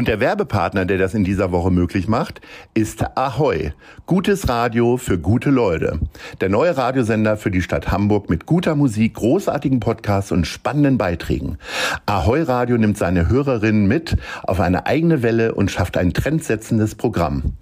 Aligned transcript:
Und 0.00 0.08
der 0.08 0.18
Werbepartner, 0.18 0.86
der 0.86 0.96
das 0.96 1.12
in 1.12 1.24
dieser 1.24 1.52
Woche 1.52 1.70
möglich 1.70 2.08
macht, 2.08 2.40
ist 2.72 3.04
Ahoy. 3.18 3.74
Gutes 4.06 4.48
Radio 4.48 4.96
für 4.96 5.18
gute 5.18 5.50
Leute. 5.50 6.00
Der 6.40 6.48
neue 6.48 6.74
Radiosender 6.74 7.36
für 7.36 7.50
die 7.50 7.60
Stadt 7.60 7.92
Hamburg 7.92 8.30
mit 8.30 8.46
guter 8.46 8.76
Musik, 8.76 9.12
großartigen 9.12 9.78
Podcasts 9.78 10.32
und 10.32 10.46
spannenden 10.46 10.96
Beiträgen. 10.96 11.58
Ahoy 12.06 12.40
Radio 12.40 12.78
nimmt 12.78 12.96
seine 12.96 13.28
Hörerinnen 13.28 13.86
mit 13.88 14.16
auf 14.42 14.58
eine 14.58 14.86
eigene 14.86 15.22
Welle 15.22 15.54
und 15.54 15.70
schafft 15.70 15.98
ein 15.98 16.14
trendsetzendes 16.14 16.94
Programm. 16.94 17.58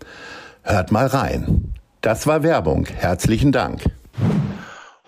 Hört 0.62 0.92
mal 0.92 1.08
rein. 1.08 1.74
Das 2.02 2.28
war 2.28 2.44
Werbung. 2.44 2.86
Herzlichen 2.86 3.50
Dank. 3.50 3.82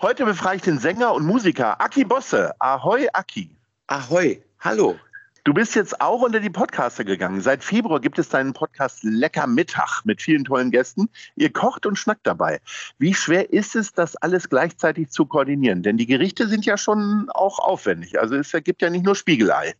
Heute 0.01 0.25
befrage 0.25 0.56
ich 0.56 0.62
den 0.62 0.81
Sänger 0.81 1.14
und 1.14 1.25
Musiker 1.27 1.81
Aki 1.81 2.06
Bosse. 2.06 2.51
Ahoy, 2.58 3.06
Aki. 3.12 3.56
Ahoi, 3.86 4.42
hallo. 4.58 4.97
Du 5.44 5.55
bist 5.55 5.74
jetzt 5.74 6.00
auch 6.02 6.20
unter 6.20 6.41
die 6.41 6.50
Podcaster 6.50 7.05
gegangen. 7.05 7.41
Seit 7.41 7.64
Februar 7.64 8.00
gibt 8.00 8.19
es 8.19 8.28
deinen 8.28 8.52
Podcast 8.52 9.02
Lecker 9.02 9.46
Mittag 9.46 10.02
mit 10.05 10.20
vielen 10.20 10.44
tollen 10.44 10.70
Gästen. 10.70 11.08
Ihr 11.34 11.50
kocht 11.50 11.86
und 11.86 11.96
schnackt 11.96 12.27
dabei. 12.27 12.60
Wie 12.98 13.14
schwer 13.14 13.50
ist 13.50 13.74
es, 13.74 13.92
das 13.92 14.16
alles 14.16 14.50
gleichzeitig 14.50 15.08
zu 15.08 15.24
koordinieren? 15.24 15.83
Denn 15.83 15.96
die 15.96 16.06
Gerichte 16.06 16.46
sind 16.46 16.66
ja 16.66 16.77
schon 16.77 17.30
auch 17.30 17.58
aufwendig. 17.58 18.20
Also 18.20 18.36
es 18.36 18.52
gibt 18.64 18.83
ja 18.83 18.91
nicht 18.91 19.05
nur 19.05 19.14
Spiegelei. 19.14 19.74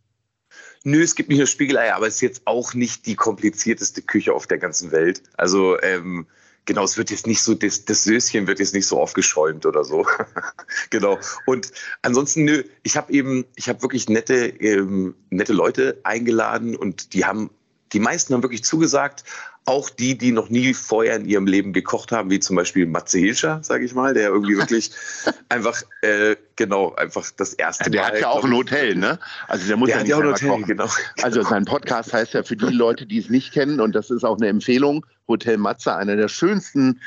Nö, 0.83 1.03
es 1.03 1.15
gibt 1.15 1.29
nicht 1.29 1.39
nur 1.39 1.47
Spiegelei, 1.47 1.93
aber 1.93 2.07
es 2.07 2.15
ist 2.15 2.23
jetzt 2.23 2.47
auch 2.47 2.73
nicht 2.73 3.05
die 3.05 3.15
komplizierteste 3.15 4.01
Küche 4.01 4.33
auf 4.33 4.47
der 4.47 4.59
ganzen 4.59 4.93
Welt. 4.93 5.23
Also 5.37 5.79
ähm, 5.83 6.27
genau, 6.65 6.85
es 6.85 6.97
wird 6.97 7.11
jetzt 7.11 7.27
nicht 7.27 7.43
so, 7.43 7.55
das, 7.55 7.85
das 7.85 8.05
Söschen 8.05 8.47
wird 8.47 8.59
jetzt 8.59 8.75
nicht 8.75 8.87
so 8.87 9.01
aufgeschäumt 9.01 9.67
oder 9.67 9.85
so. 9.85 10.07
genau. 10.91 11.19
Und 11.47 11.73
ansonsten, 12.03 12.45
nö, 12.45 12.65
ich 12.83 12.97
habe 12.97 13.13
eben, 13.13 13.45
ich 13.57 13.69
habe 13.69 13.83
wirklich 13.83 14.09
nette, 14.09 14.47
ähm, 14.61 15.15
nette 15.31 15.53
Leute 15.53 16.01
eingeladen 16.05 16.77
und 16.77 17.13
die 17.15 17.25
haben, 17.25 17.51
die 17.93 18.01
meisten 18.01 18.35
haben 18.35 18.43
wirklich 18.43 18.65
zugesagt, 18.65 19.25
auch 19.67 19.91
die, 19.91 20.17
die 20.17 20.33
noch 20.33 20.49
nie 20.49 20.75
vorher 20.75 21.17
in 21.17 21.27
ihrem 21.27 21.47
Leben 21.47 21.73
gekocht 21.73 22.13
haben, 22.13 22.31
wie 22.31 22.41
zum 22.41 22.57
Beispiel 22.57 22.87
Matze 22.87 23.19
Hilscher, 23.19 23.61
sage 23.63 23.85
ich 23.85 23.95
mal, 23.95 24.15
der 24.15 24.31
irgendwie 24.31 24.57
wirklich 24.57 24.91
einfach, 25.49 25.83
äh, 26.03 26.37
genau, 26.61 26.95
einfach 26.95 27.27
das 27.39 27.55
erste 27.55 27.85
ja, 27.85 27.91
der 27.91 28.01
Mal. 28.03 28.07
hat 28.09 28.21
ja 28.21 28.29
auch 28.29 28.45
ein 28.45 28.53
Hotel, 28.53 28.95
ne? 28.95 29.19
Also 29.49 29.67
der 29.67 29.79
muss 29.79 29.87
Der 29.87 29.97
ja 29.97 30.01
hat 30.01 30.05
nicht 30.05 30.11
ja 30.11 30.17
auch 30.17 30.21
ein 30.21 30.29
Hotel, 30.29 30.49
kochen. 30.51 30.65
genau. 30.67 30.89
Also 31.23 31.43
sein 31.43 31.65
Podcast 31.65 32.13
heißt 32.13 32.35
ja 32.35 32.43
für 32.43 32.55
die 32.57 32.67
Leute, 32.67 33.07
die 33.07 33.19
es 33.19 33.31
nicht 33.31 33.53
kennen, 33.55 33.81
und 33.81 33.95
das 33.95 34.11
ist 34.11 34.25
auch 34.25 34.37
eine 34.37 34.49
Empfehlung, 34.49 35.07
Hotel 35.27 35.57
Matze, 35.57 35.97
einer 35.97 36.17
der 36.17 36.29
schönsten 36.29 37.01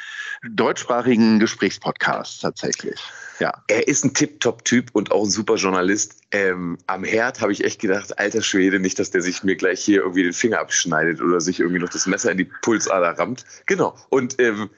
deutschsprachigen 0.50 1.40
Gesprächspodcasts 1.40 2.40
tatsächlich. 2.40 3.00
Ja. 3.40 3.54
Er 3.68 3.88
ist 3.88 4.04
ein 4.06 4.14
Tip-Top-Typ 4.16 4.90
und 4.94 5.12
auch 5.12 5.24
ein 5.26 5.30
super 5.30 5.56
Journalist. 5.56 6.22
Ähm, 6.32 6.80
am 6.88 7.04
Herd 7.04 7.40
habe 7.42 7.52
ich 7.52 7.64
echt 7.64 7.80
gedacht, 7.80 8.18
alter 8.18 8.42
Schwede, 8.42 8.80
nicht, 8.80 8.98
dass 8.98 9.12
der 9.12 9.22
sich 9.22 9.44
mir 9.44 9.56
gleich 9.56 9.82
hier 9.82 10.02
irgendwie 10.02 10.24
den 10.24 10.34
Finger 10.34 10.60
abschneidet 10.60 11.22
oder 11.22 11.40
sich 11.42 11.60
irgendwie 11.60 11.80
noch 11.80 11.90
das 11.90 12.08
Messer 12.08 12.32
in 12.32 12.40
die 12.40 12.50
Pulsader 12.62 13.20
rammt. 13.20 13.46
Genau. 13.68 13.96
Und 14.10 14.40
ähm, 14.40 14.70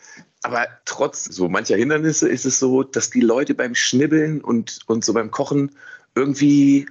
aber 0.45 0.67
trotz 0.85 1.25
so 1.25 1.49
mancher 1.49 1.75
Hindernisse 1.75 2.29
ist 2.29 2.45
es 2.45 2.59
so, 2.59 2.83
dass 2.83 3.09
die 3.09 3.21
Leute 3.21 3.55
beim 3.55 3.73
Schnibbeln 3.73 4.41
und, 4.41 4.81
und 4.85 5.03
so 5.03 5.11
beim 5.13 5.31
Kochen 5.31 5.71
irgendwie, 6.13 6.87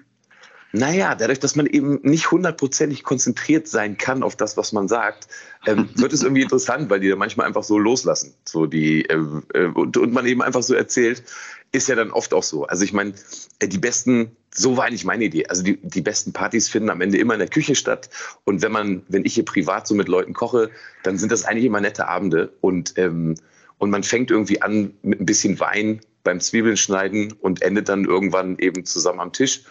naja, 0.74 1.14
dadurch, 1.14 1.38
dass 1.38 1.54
man 1.54 1.66
eben 1.66 2.00
nicht 2.02 2.32
hundertprozentig 2.32 3.04
konzentriert 3.04 3.68
sein 3.68 3.96
kann 3.96 4.24
auf 4.24 4.34
das, 4.34 4.56
was 4.56 4.72
man 4.72 4.88
sagt, 4.88 5.28
ähm, 5.66 5.88
wird 5.94 6.12
es 6.12 6.24
irgendwie 6.24 6.42
interessant, 6.42 6.90
weil 6.90 6.98
die 6.98 7.08
da 7.08 7.14
manchmal 7.14 7.46
einfach 7.46 7.62
so 7.62 7.78
loslassen. 7.78 8.34
So 8.44 8.66
die, 8.66 9.02
ähm, 9.02 9.44
äh, 9.54 9.66
und, 9.66 9.96
und 9.96 10.12
man 10.12 10.26
eben 10.26 10.42
einfach 10.42 10.64
so 10.64 10.74
erzählt, 10.74 11.22
ist 11.70 11.88
ja 11.88 11.94
dann 11.94 12.10
oft 12.10 12.34
auch 12.34 12.42
so. 12.42 12.66
Also 12.66 12.82
ich 12.82 12.92
meine, 12.92 13.14
äh, 13.60 13.68
die 13.68 13.78
besten, 13.78 14.32
so 14.52 14.76
war 14.76 14.86
eigentlich 14.86 15.04
meine 15.04 15.24
Idee. 15.24 15.46
Also 15.46 15.62
die, 15.62 15.76
die 15.80 16.02
besten 16.02 16.32
Partys 16.32 16.68
finden 16.68 16.90
am 16.90 17.00
Ende 17.00 17.18
immer 17.18 17.34
in 17.34 17.40
der 17.40 17.48
Küche 17.48 17.76
statt. 17.76 18.10
Und 18.42 18.60
wenn 18.62 18.72
man, 18.72 19.02
wenn 19.06 19.24
ich 19.24 19.34
hier 19.34 19.44
privat 19.44 19.86
so 19.86 19.94
mit 19.94 20.08
Leuten 20.08 20.32
koche, 20.32 20.70
dann 21.04 21.18
sind 21.18 21.30
das 21.30 21.44
eigentlich 21.44 21.66
immer 21.66 21.80
nette 21.80 22.08
Abende. 22.08 22.52
Und, 22.60 22.94
ähm, 22.98 23.36
und 23.78 23.90
man 23.90 24.02
fängt 24.02 24.32
irgendwie 24.32 24.60
an 24.60 24.92
mit 25.02 25.20
ein 25.20 25.26
bisschen 25.26 25.60
Wein 25.60 26.00
beim 26.24 26.40
Zwiebeln 26.40 26.76
schneiden 26.76 27.32
und 27.40 27.62
endet 27.62 27.88
dann 27.88 28.06
irgendwann 28.06 28.58
eben 28.58 28.84
zusammen 28.84 29.20
am 29.20 29.32
Tisch. 29.32 29.62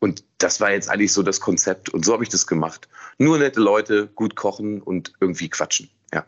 Und 0.00 0.24
das 0.38 0.60
war 0.60 0.70
jetzt 0.72 0.90
eigentlich 0.90 1.12
so 1.12 1.22
das 1.22 1.40
Konzept. 1.40 1.90
Und 1.90 2.04
so 2.04 2.12
habe 2.12 2.22
ich 2.22 2.30
das 2.30 2.46
gemacht. 2.46 2.88
Nur 3.18 3.38
nette 3.38 3.60
Leute, 3.60 4.08
gut 4.08 4.34
kochen 4.34 4.80
und 4.82 5.12
irgendwie 5.20 5.48
quatschen. 5.48 5.90
Ja. 6.12 6.24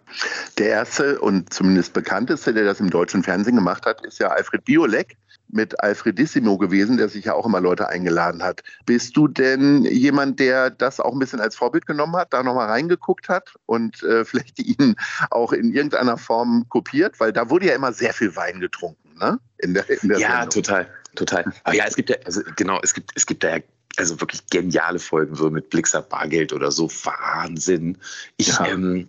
Der 0.59 0.69
erste 0.69 1.21
und 1.21 1.53
zumindest 1.53 1.93
bekannteste, 1.93 2.55
der 2.55 2.65
das 2.65 2.79
im 2.79 2.91
deutschen 2.91 3.25
Fernsehen 3.25 3.57
gemacht 3.57 3.85
hat, 3.85 4.05
ist 4.07 4.21
ja 4.21 4.29
Alfred 4.29 4.65
Biolek 4.65 5.17
mit 5.49 5.81
Alfredissimo 5.83 6.57
gewesen, 6.57 6.97
der 6.97 7.09
sich 7.09 7.27
ja 7.27 7.35
auch 7.35 7.45
immer 7.47 7.61
Leute 7.61 7.89
eingeladen 7.89 8.43
hat. 8.43 8.63
Bist 8.87 9.17
du 9.17 9.29
denn 9.29 9.85
jemand, 9.85 10.41
der 10.41 10.71
das 10.71 11.01
auch 11.01 11.13
ein 11.13 11.19
bisschen 11.19 11.41
als 11.41 11.57
Vorbild 11.57 11.87
genommen 11.87 12.17
hat, 12.17 12.33
da 12.33 12.43
nochmal 12.43 12.69
reingeguckt 12.69 13.29
hat 13.29 13.55
und 13.67 14.03
äh, 14.03 14.25
vielleicht 14.27 14.59
ihn 14.59 14.97
auch 15.31 15.53
in 15.53 15.73
irgendeiner 15.73 16.17
Form 16.17 16.67
kopiert? 16.69 17.21
Weil 17.21 17.33
da 17.33 17.51
wurde 17.51 17.67
ja 17.67 17.75
immer 17.75 17.93
sehr 17.93 18.13
viel 18.15 18.35
Wein 18.37 18.61
getrunken, 18.61 19.19
ne? 19.19 19.39
In 19.59 19.75
der, 19.75 19.89
in 20.03 20.09
der 20.09 20.19
Ja, 20.19 20.31
Sendung. 20.41 20.51
total, 20.51 20.87
total. 21.17 21.53
Aber 21.65 21.75
ja, 21.75 21.85
es 21.87 21.97
gibt 21.97 22.11
ja, 22.11 22.17
also 22.25 22.43
genau, 22.57 22.81
es 22.83 22.95
gibt, 22.95 23.11
es 23.15 23.27
gibt 23.27 23.45
da 23.45 23.57
ja 23.57 23.63
also 23.97 24.21
wirklich 24.21 24.47
geniale 24.49 24.99
Folgen, 24.99 25.35
so 25.35 25.51
mit 25.51 25.71
Blixer 25.71 26.03
Bargeld 26.03 26.53
oder 26.53 26.73
so. 26.73 26.91
Wahnsinn. 27.05 27.99
Ich, 28.37 28.49
Ja. 28.49 28.67
ähm, 28.67 29.09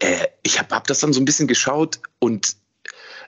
äh, 0.00 0.26
ich 0.42 0.58
habe 0.58 0.74
hab 0.74 0.86
das 0.86 1.00
dann 1.00 1.12
so 1.12 1.20
ein 1.20 1.24
bisschen 1.24 1.48
geschaut 1.48 2.00
und 2.18 2.56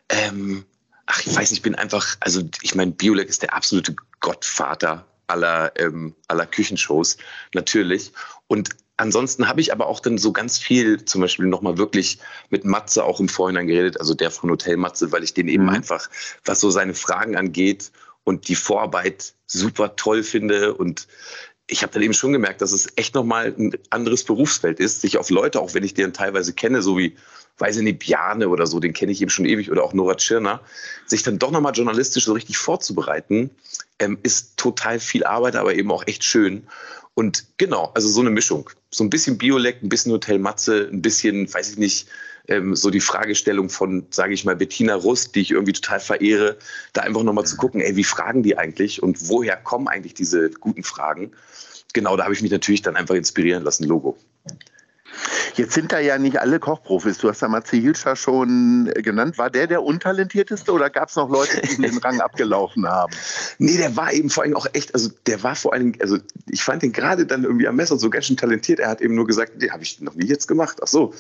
ähm, 0.09 0.65
ach, 1.07 1.21
ich 1.21 1.29
weiß 1.29 1.51
nicht, 1.51 1.59
ich 1.59 1.63
bin 1.63 1.75
einfach, 1.75 2.17
also 2.21 2.43
ich 2.63 2.75
meine, 2.75 2.93
Biolek 2.93 3.29
ist 3.29 3.43
der 3.43 3.55
absolute 3.55 3.95
Gottvater 4.21 5.07
aller, 5.27 5.73
ähm, 5.77 6.15
aller 6.29 6.47
Küchenshows, 6.47 7.17
natürlich. 7.55 8.13
Und 8.49 8.71
ansonsten 9.01 9.49
habe 9.49 9.61
ich 9.61 9.73
aber 9.73 9.87
auch 9.87 10.01
dann 10.01 10.19
so 10.19 10.33
ganz 10.33 10.59
viel, 10.59 11.05
zum 11.05 11.21
Beispiel 11.21 11.47
nochmal 11.47 11.79
wirklich 11.79 12.19
mit 12.51 12.65
Matze 12.65 13.05
auch 13.05 13.21
im 13.21 13.29
Vorhinein 13.29 13.67
geredet, 13.67 13.99
also 13.99 14.15
der 14.15 14.31
von 14.31 14.51
Hotel 14.51 14.77
Matze, 14.77 15.11
weil 15.13 15.25
ich 15.25 15.35
den 15.35 15.49
eben 15.49 15.65
Mhm. 15.65 15.71
einfach, 15.71 16.09
was 16.45 16.61
so 16.61 16.71
seine 16.71 16.95
Fragen 16.95 17.37
angeht 17.37 17.91
und 18.25 18.49
die 18.49 18.55
Vorarbeit 18.55 19.35
super 19.47 19.97
toll 19.97 20.23
finde 20.23 20.75
und 20.75 21.09
ich 21.71 21.83
habe 21.83 21.93
dann 21.93 22.03
eben 22.03 22.15
schon 22.15 22.33
gemerkt, 22.33 22.61
dass 22.61 22.73
es 22.73 22.89
echt 22.97 23.15
nochmal 23.15 23.55
ein 23.57 23.73
anderes 23.91 24.25
Berufsfeld 24.25 24.81
ist, 24.81 25.01
sich 25.01 25.17
auf 25.19 25.31
Leute, 25.31 25.61
auch 25.61 25.75
wenn 25.75 25.85
ich 25.85 25.95
den 25.95 26.13
teilweise 26.13 26.53
kenne, 26.53 26.83
so 26.83 26.99
wie, 26.99 27.17
weiß 27.59 27.77
ich 27.77 27.83
nicht, 27.83 28.01
Bjane 28.01 28.49
oder 28.49 28.67
so, 28.67 28.81
den 28.81 28.93
kenne 28.93 29.13
ich 29.13 29.23
eben 29.23 29.31
schon 29.31 29.45
ewig, 29.45 29.71
oder 29.71 29.85
auch 29.85 29.93
Nora 29.93 30.17
Tschirner, 30.17 30.61
sich 31.07 31.23
dann 31.23 31.39
doch 31.39 31.51
nochmal 31.51 31.73
journalistisch 31.73 32.25
so 32.25 32.33
richtig 32.33 32.59
vorzubereiten, 32.59 33.51
ähm, 33.99 34.19
ist 34.23 34.57
total 34.57 34.99
viel 34.99 35.25
Arbeit, 35.25 35.57
aber 35.57 35.75
eben 35.75 35.91
auch 35.93 36.07
echt 36.07 36.25
schön. 36.25 36.67
Und 37.15 37.45
genau, 37.57 37.91
also 37.95 38.09
so 38.09 38.21
eine 38.21 38.31
Mischung. 38.31 38.71
So 38.91 39.05
ein 39.05 39.11
bisschen 39.11 39.39
Biolek, 39.39 39.83
ein 39.83 39.89
bisschen 39.89 40.13
Hotel 40.13 40.39
Matze, 40.39 40.89
ein 40.91 41.03
bisschen, 41.03 41.53
weiß 41.53 41.71
ich 41.71 41.79
nicht, 41.79 42.09
ähm, 42.49 42.75
so 42.75 42.91
die 42.91 43.01
Fragestellung 43.01 43.69
von, 43.69 44.07
sage 44.11 44.35
ich 44.35 44.45
mal, 44.45 44.57
Bettina 44.57 44.95
Rust, 44.95 45.35
die 45.35 45.41
ich 45.41 45.51
irgendwie 45.51 45.73
total 45.73 46.01
verehre, 46.01 46.57
da 46.93 47.03
einfach 47.03 47.23
nochmal 47.23 47.47
zu 47.47 47.57
gucken, 47.57 47.81
ey, 47.81 47.97
wie 47.97 48.05
fragen 48.05 48.43
die 48.43 48.59
eigentlich 48.59 49.03
und 49.03 49.29
woher 49.29 49.57
kommen 49.57 49.89
eigentlich 49.89 50.15
diese 50.15 50.51
guten 50.51 50.83
Fragen? 50.83 51.33
Genau, 51.93 52.17
da 52.17 52.25
habe 52.25 52.35
ich 52.35 52.43
mich 52.43 52.51
natürlich 52.51 52.83
dann 52.83 52.97
einfach 52.97 53.15
inspirieren 53.15 53.65
lassen, 53.65 53.85
Logo. 53.85 54.17
Jetzt 55.55 55.75
sind 55.75 55.93
da 55.93 55.99
ja 55.99 56.19
nicht 56.19 56.39
alle 56.41 56.59
Kochprofis. 56.59 57.19
Du 57.19 57.29
hast 57.29 57.43
ja 57.43 57.49
Matze 57.49 57.77
Hilscher 57.77 58.17
schon 58.17 58.91
äh, 58.95 59.03
genannt. 59.03 59.39
War 59.39 59.51
der 59.51 59.67
der 59.67 59.83
untalentierteste 59.83 60.73
oder 60.73 60.91
gab 60.91 61.09
es 61.09 61.17
noch 61.17 61.29
Leute, 61.29 61.61
die 61.61 61.83
den 61.83 61.99
Rang 62.05 62.21
abgelaufen 62.21 62.87
haben? 62.87 63.13
Nee, 63.59 63.77
der 63.77 63.97
war 63.97 64.13
eben 64.13 64.31
vor 64.31 64.45
allem 64.45 64.57
auch 64.57 64.67
echt, 64.73 64.95
also 64.95 65.11
der 65.27 65.43
war 65.43 65.57
vor 65.57 65.73
allem, 65.73 65.95
also 66.01 66.19
ich 66.49 66.63
fand 66.63 66.83
den 66.83 66.93
gerade 66.93 67.27
dann 67.27 67.45
irgendwie 67.45 67.69
am 67.69 67.77
Messer 67.77 67.99
so 67.99 68.11
ganz 68.11 68.27
schön 68.27 68.37
talentiert. 68.37 68.81
Er 68.81 68.89
hat 68.89 69.01
eben 69.01 69.15
nur 69.15 69.27
gesagt, 69.27 69.53
nee, 69.59 69.71
habe 69.71 69.83
ich 69.83 70.01
noch 70.01 70.15
nie 70.15 70.27
jetzt 70.27 70.47
gemacht. 70.47 70.79
Ach 70.83 70.89
so. 70.89 71.13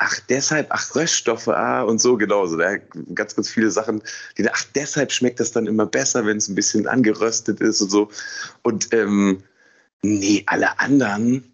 Ach, 0.00 0.14
deshalb, 0.28 0.68
ach, 0.70 0.94
Röststoffe, 0.94 1.48
ah, 1.48 1.82
und 1.82 2.00
so, 2.00 2.16
genauso. 2.16 2.56
Da 2.56 2.76
ganz, 3.14 3.34
ganz 3.34 3.50
viele 3.50 3.68
Sachen, 3.70 4.00
die, 4.36 4.48
ach, 4.48 4.64
deshalb 4.76 5.10
schmeckt 5.10 5.40
das 5.40 5.50
dann 5.50 5.66
immer 5.66 5.86
besser, 5.86 6.24
wenn 6.24 6.36
es 6.36 6.46
ein 6.46 6.54
bisschen 6.54 6.86
angeröstet 6.86 7.60
ist 7.60 7.80
und 7.80 7.90
so. 7.90 8.08
Und, 8.62 8.94
ähm, 8.94 9.42
nee, 10.02 10.44
alle 10.46 10.78
anderen, 10.80 11.44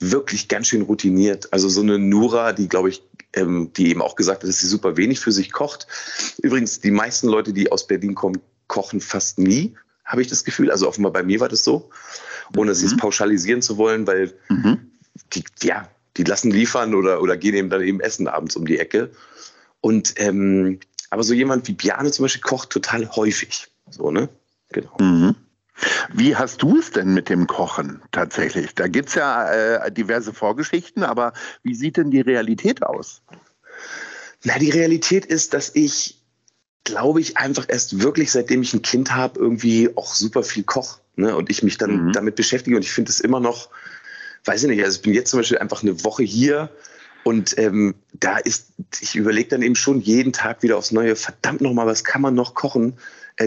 wirklich 0.00 0.48
ganz 0.48 0.68
schön 0.68 0.82
routiniert. 0.82 1.52
Also 1.52 1.68
so 1.68 1.82
eine 1.82 1.98
Nura, 1.98 2.52
die 2.52 2.68
glaube 2.68 2.88
ich, 2.88 3.02
ähm, 3.34 3.70
die 3.76 3.90
eben 3.90 4.02
auch 4.02 4.16
gesagt 4.16 4.42
hat, 4.42 4.48
dass 4.48 4.60
sie 4.60 4.66
super 4.66 4.96
wenig 4.96 5.20
für 5.20 5.32
sich 5.32 5.52
kocht. 5.52 5.86
Übrigens, 6.42 6.80
die 6.80 6.90
meisten 6.90 7.28
Leute, 7.28 7.52
die 7.52 7.70
aus 7.70 7.86
Berlin 7.86 8.14
kommen, 8.14 8.40
kochen 8.66 9.00
fast 9.00 9.38
nie, 9.38 9.74
habe 10.04 10.22
ich 10.22 10.28
das 10.28 10.44
Gefühl. 10.44 10.70
Also 10.70 10.88
offenbar 10.88 11.12
bei 11.12 11.22
mir 11.22 11.40
war 11.40 11.48
das 11.48 11.64
so, 11.64 11.90
ohne 12.56 12.72
es 12.72 12.82
jetzt 12.82 12.96
pauschalisieren 12.96 13.62
zu 13.62 13.76
wollen, 13.76 14.06
weil 14.06 14.32
Mhm. 14.48 14.90
die, 15.34 15.44
ja, 15.62 15.88
die 16.16 16.24
lassen 16.24 16.50
liefern 16.50 16.94
oder, 16.94 17.22
oder 17.22 17.36
gehen 17.36 17.54
eben 17.54 17.70
dann 17.70 17.82
eben 17.82 18.00
essen 18.00 18.26
abends 18.26 18.56
um 18.56 18.66
die 18.66 18.78
Ecke. 18.78 19.10
Und 19.80 20.14
ähm, 20.16 20.80
aber 21.10 21.22
so 21.24 21.34
jemand 21.34 21.66
wie 21.68 21.72
Bjane 21.72 22.10
zum 22.10 22.24
Beispiel 22.24 22.42
kocht 22.42 22.70
total 22.70 23.08
häufig. 23.16 23.68
So, 23.90 24.10
ne? 24.10 24.28
Genau. 24.70 24.96
Mhm. 25.00 25.34
Wie 26.12 26.36
hast 26.36 26.62
du 26.62 26.78
es 26.78 26.90
denn 26.90 27.14
mit 27.14 27.28
dem 27.28 27.46
Kochen 27.46 28.02
tatsächlich? 28.12 28.74
Da 28.74 28.88
gibt's 28.88 29.14
ja 29.14 29.50
äh, 29.50 29.92
diverse 29.92 30.32
Vorgeschichten, 30.32 31.02
aber 31.02 31.32
wie 31.62 31.74
sieht 31.74 31.96
denn 31.96 32.10
die 32.10 32.20
Realität 32.20 32.82
aus? 32.82 33.22
Na, 34.44 34.58
die 34.58 34.70
Realität 34.70 35.26
ist, 35.26 35.54
dass 35.54 35.74
ich, 35.74 36.22
glaube 36.84 37.20
ich, 37.20 37.36
einfach 37.36 37.66
erst 37.68 38.00
wirklich, 38.00 38.32
seitdem 38.32 38.62
ich 38.62 38.72
ein 38.74 38.82
Kind 38.82 39.14
habe, 39.14 39.38
irgendwie 39.38 39.90
auch 39.96 40.14
super 40.14 40.42
viel 40.42 40.64
koch. 40.64 40.98
Ne? 41.16 41.36
Und 41.36 41.50
ich 41.50 41.62
mich 41.62 41.78
dann 41.78 42.06
Mhm. 42.06 42.12
damit 42.12 42.36
beschäftige. 42.36 42.76
Und 42.76 42.82
ich 42.82 42.92
finde 42.92 43.10
es 43.10 43.20
immer 43.20 43.40
noch, 43.40 43.68
weiß 44.44 44.62
ich 44.62 44.68
nicht, 44.68 44.82
also 44.82 44.96
ich 44.96 45.02
bin 45.02 45.14
jetzt 45.14 45.30
zum 45.30 45.40
Beispiel 45.40 45.58
einfach 45.58 45.82
eine 45.82 46.04
Woche 46.04 46.22
hier 46.22 46.70
und 47.24 47.58
ähm, 47.58 47.94
da 48.14 48.38
ist, 48.38 48.68
ich 49.00 49.14
überlege 49.14 49.50
dann 49.50 49.62
eben 49.62 49.76
schon 49.76 50.00
jeden 50.00 50.32
Tag 50.32 50.62
wieder 50.62 50.78
aufs 50.78 50.90
Neue, 50.90 51.16
verdammt 51.16 51.60
nochmal, 51.60 51.86
was 51.86 52.04
kann 52.04 52.22
man 52.22 52.34
noch 52.34 52.54
kochen, 52.54 52.94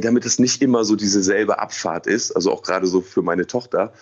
damit 0.01 0.25
es 0.25 0.39
nicht 0.39 0.61
immer 0.61 0.83
so 0.83 0.95
diese 0.95 1.21
selbe 1.21 1.59
Abfahrt 1.59 2.07
ist. 2.07 2.31
Also 2.31 2.51
auch 2.51 2.63
gerade 2.63 2.87
so 2.87 3.01
für 3.01 3.21
meine 3.21 3.47
Tochter. 3.47 3.93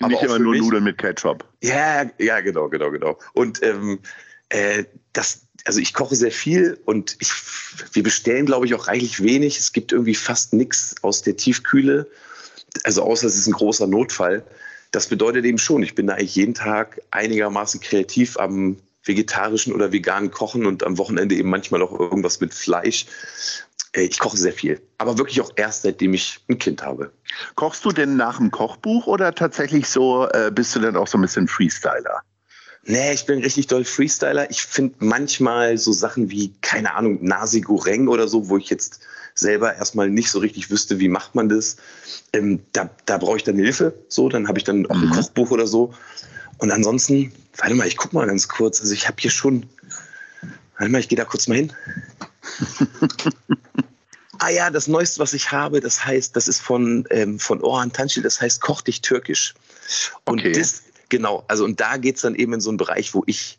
Aber 0.00 0.08
Nicht 0.08 0.22
immer 0.22 0.38
nur 0.38 0.52
mich. 0.52 0.62
Nudeln 0.62 0.84
mit 0.84 0.98
Ketchup. 0.98 1.44
Ja, 1.62 2.04
ja, 2.18 2.40
genau, 2.40 2.68
genau, 2.68 2.90
genau. 2.90 3.18
Und 3.32 3.62
ähm, 3.62 4.00
äh, 4.48 4.84
das, 5.12 5.42
also 5.64 5.80
ich 5.80 5.92
koche 5.92 6.16
sehr 6.16 6.32
viel 6.32 6.78
und 6.84 7.16
ich, 7.20 7.32
wir 7.92 8.02
bestellen, 8.02 8.46
glaube 8.46 8.66
ich, 8.66 8.74
auch 8.74 8.88
reichlich 8.88 9.22
wenig. 9.22 9.58
Es 9.58 9.72
gibt 9.72 9.92
irgendwie 9.92 10.14
fast 10.14 10.52
nichts 10.52 10.94
aus 11.02 11.22
der 11.22 11.36
Tiefkühle. 11.36 12.06
Also 12.84 13.02
außer 13.02 13.26
es 13.26 13.36
ist 13.36 13.46
ein 13.46 13.52
großer 13.52 13.86
Notfall. 13.86 14.44
Das 14.92 15.08
bedeutet 15.08 15.44
eben 15.44 15.58
schon, 15.58 15.82
ich 15.82 15.94
bin 15.94 16.06
da 16.06 16.14
eigentlich 16.14 16.34
jeden 16.34 16.54
Tag 16.54 17.00
einigermaßen 17.10 17.80
kreativ 17.80 18.38
am 18.38 18.76
vegetarischen 19.04 19.72
oder 19.72 19.92
veganen 19.92 20.30
Kochen 20.30 20.66
und 20.66 20.84
am 20.84 20.98
Wochenende 20.98 21.34
eben 21.34 21.48
manchmal 21.48 21.82
auch 21.82 21.98
irgendwas 21.98 22.40
mit 22.40 22.52
Fleisch. 22.52 23.06
Äh, 23.92 24.02
Ich 24.02 24.18
koche 24.18 24.36
sehr 24.36 24.52
viel, 24.52 24.80
aber 24.98 25.18
wirklich 25.18 25.40
auch 25.40 25.50
erst 25.56 25.82
seitdem 25.82 26.14
ich 26.14 26.40
ein 26.48 26.58
Kind 26.58 26.82
habe. 26.82 27.12
Kochst 27.54 27.84
du 27.84 27.90
denn 27.90 28.16
nach 28.16 28.38
dem 28.38 28.50
Kochbuch 28.50 29.06
oder 29.06 29.34
tatsächlich 29.34 29.88
so, 29.88 30.28
äh, 30.28 30.50
bist 30.54 30.74
du 30.76 30.80
denn 30.80 30.96
auch 30.96 31.08
so 31.08 31.18
ein 31.18 31.22
bisschen 31.22 31.48
Freestyler? 31.48 32.22
Nee, 32.84 33.12
ich 33.12 33.26
bin 33.26 33.40
richtig 33.40 33.66
doll 33.66 33.84
Freestyler. 33.84 34.50
Ich 34.50 34.62
finde 34.62 34.94
manchmal 35.00 35.76
so 35.76 35.92
Sachen 35.92 36.30
wie, 36.30 36.54
keine 36.62 36.94
Ahnung, 36.94 37.18
Nasi 37.22 37.60
Goreng 37.60 38.08
oder 38.08 38.26
so, 38.26 38.48
wo 38.48 38.56
ich 38.56 38.70
jetzt 38.70 39.00
selber 39.34 39.74
erstmal 39.74 40.08
nicht 40.08 40.30
so 40.30 40.38
richtig 40.38 40.70
wüsste, 40.70 40.98
wie 40.98 41.08
macht 41.08 41.34
man 41.34 41.48
das. 41.50 41.76
Ähm, 42.32 42.60
da 42.72 42.88
da 43.04 43.18
brauche 43.18 43.36
ich 43.36 43.44
dann 43.44 43.56
Hilfe. 43.56 43.94
So, 44.08 44.28
dann 44.30 44.48
habe 44.48 44.58
ich 44.58 44.64
dann 44.64 44.86
auch 44.86 44.94
ein 44.94 45.02
Mhm. 45.02 45.10
Kochbuch 45.10 45.50
oder 45.50 45.66
so. 45.66 45.92
Und 46.58 46.70
ansonsten, 46.70 47.32
warte 47.58 47.74
mal, 47.74 47.86
ich 47.86 47.96
guck 47.98 48.12
mal 48.14 48.26
ganz 48.26 48.48
kurz. 48.48 48.80
Also 48.80 48.94
ich 48.94 49.06
habe 49.06 49.16
hier 49.20 49.30
schon, 49.30 49.66
warte 50.78 50.90
mal, 50.90 50.98
ich 51.00 51.08
gehe 51.08 51.16
da 51.18 51.24
kurz 51.26 51.48
mal 51.48 51.56
hin. 51.56 51.72
ah 54.38 54.48
ja, 54.48 54.70
das 54.70 54.88
Neueste, 54.88 55.20
was 55.20 55.32
ich 55.32 55.52
habe, 55.52 55.80
das 55.80 56.04
heißt, 56.04 56.34
das 56.36 56.48
ist 56.48 56.60
von, 56.60 57.06
ähm, 57.10 57.38
von 57.38 57.62
Orhan 57.62 57.92
Tanschil, 57.92 58.22
das 58.22 58.40
heißt 58.40 58.60
Koch 58.60 58.80
dich 58.82 59.00
türkisch. 59.00 59.54
Und 60.24 60.40
Okay. 60.40 60.52
das, 60.52 60.82
genau, 61.08 61.44
also 61.48 61.64
und 61.64 61.80
da 61.80 61.96
geht's 61.96 62.22
dann 62.22 62.34
eben 62.34 62.54
in 62.54 62.60
so 62.60 62.70
einen 62.70 62.78
Bereich, 62.78 63.14
wo 63.14 63.22
ich, 63.26 63.58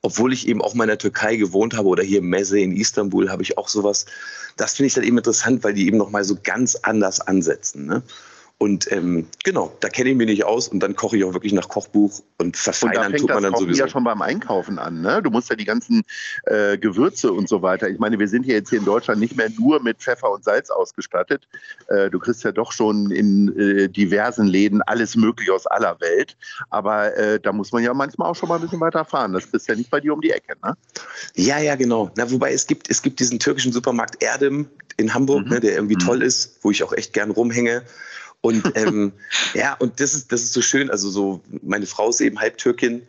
obwohl 0.00 0.32
ich 0.32 0.48
eben 0.48 0.62
auch 0.62 0.74
mal 0.74 0.84
in 0.84 0.88
der 0.88 0.98
Türkei 0.98 1.36
gewohnt 1.36 1.74
habe 1.74 1.88
oder 1.88 2.02
hier 2.02 2.18
im 2.18 2.28
Messe 2.28 2.58
in 2.58 2.76
Istanbul, 2.76 3.30
habe 3.30 3.42
ich 3.42 3.58
auch 3.58 3.68
sowas. 3.68 4.06
Das 4.56 4.74
finde 4.74 4.88
ich 4.88 4.94
dann 4.94 5.04
eben 5.04 5.18
interessant, 5.18 5.62
weil 5.64 5.74
die 5.74 5.86
eben 5.86 5.96
nochmal 5.96 6.24
so 6.24 6.36
ganz 6.42 6.74
anders 6.76 7.20
ansetzen. 7.20 7.86
Ne? 7.86 8.02
Und 8.62 8.92
ähm, 8.92 9.26
genau, 9.42 9.76
da 9.80 9.88
kenne 9.88 10.10
ich 10.10 10.16
mich 10.16 10.28
nicht 10.28 10.44
aus 10.44 10.68
und 10.68 10.78
dann 10.78 10.94
koche 10.94 11.16
ich 11.16 11.24
auch 11.24 11.32
wirklich 11.32 11.52
nach 11.52 11.68
Kochbuch 11.68 12.20
und 12.38 12.46
Und 12.46 12.56
da 12.56 12.72
verfeinern 12.72 13.12
tut 13.16 13.28
man 13.28 13.42
das 13.42 13.50
dann 13.50 13.60
sowieso. 13.60 13.80
ja 13.82 13.88
schon 13.88 14.04
beim 14.04 14.22
Einkaufen 14.22 14.78
an. 14.78 15.00
Ne? 15.00 15.20
Du 15.20 15.30
musst 15.30 15.50
ja 15.50 15.56
die 15.56 15.64
ganzen 15.64 16.02
äh, 16.46 16.78
Gewürze 16.78 17.32
und 17.32 17.48
so 17.48 17.60
weiter. 17.62 17.88
Ich 17.88 17.98
meine, 17.98 18.20
wir 18.20 18.28
sind 18.28 18.46
ja 18.46 18.54
jetzt 18.54 18.70
hier 18.70 18.78
in 18.78 18.84
Deutschland 18.84 19.18
nicht 19.18 19.36
mehr 19.36 19.48
nur 19.58 19.82
mit 19.82 19.98
Pfeffer 19.98 20.30
und 20.30 20.44
Salz 20.44 20.70
ausgestattet. 20.70 21.48
Äh, 21.88 22.08
du 22.08 22.20
kriegst 22.20 22.44
ja 22.44 22.52
doch 22.52 22.70
schon 22.70 23.10
in 23.10 23.52
äh, 23.58 23.88
diversen 23.88 24.46
Läden 24.46 24.80
alles 24.82 25.16
Mögliche 25.16 25.52
aus 25.52 25.66
aller 25.66 26.00
Welt. 26.00 26.36
Aber 26.70 27.16
äh, 27.16 27.40
da 27.40 27.52
muss 27.52 27.72
man 27.72 27.82
ja 27.82 27.92
manchmal 27.92 28.30
auch 28.30 28.36
schon 28.36 28.48
mal 28.48 28.54
ein 28.56 28.60
bisschen 28.62 28.78
weiter 28.80 29.04
fahren. 29.04 29.32
Das 29.32 29.46
ist 29.46 29.66
ja 29.66 29.74
nicht 29.74 29.90
bei 29.90 29.98
dir 29.98 30.12
um 30.14 30.20
die 30.20 30.30
Ecke. 30.30 30.54
Ne? 30.64 30.76
Ja, 31.34 31.58
ja, 31.58 31.74
genau. 31.74 32.12
Na, 32.16 32.30
wobei 32.30 32.52
es 32.52 32.68
gibt, 32.68 32.88
es 32.88 33.02
gibt 33.02 33.18
diesen 33.18 33.40
türkischen 33.40 33.72
Supermarkt 33.72 34.22
Erdem 34.22 34.68
in 34.98 35.12
Hamburg, 35.12 35.46
Mhm. 35.46 35.50
ne, 35.50 35.58
der 35.60 35.72
irgendwie 35.74 35.96
Mhm. 35.96 36.06
toll 36.06 36.22
ist, 36.22 36.58
wo 36.62 36.70
ich 36.70 36.84
auch 36.84 36.92
echt 36.92 37.12
gern 37.12 37.32
rumhänge. 37.32 37.82
Und 38.42 38.62
ähm, 38.74 39.12
ja, 39.54 39.74
und 39.74 39.98
das 40.00 40.14
ist, 40.14 40.30
das 40.30 40.42
ist 40.42 40.52
so 40.52 40.60
schön. 40.60 40.90
Also 40.90 41.08
so, 41.08 41.40
meine 41.62 41.86
Frau 41.86 42.10
ist 42.10 42.20
eben 42.20 42.38
halb 42.38 42.58
Türkin. 42.58 43.02